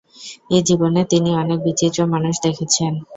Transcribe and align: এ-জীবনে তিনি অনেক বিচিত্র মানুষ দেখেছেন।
এ-জীবনে 0.51 1.01
তিনি 1.11 1.29
অনেক 1.41 1.59
বিচিত্র 1.65 1.99
মানুষ 2.13 2.35
দেখেছেন। 2.43 2.93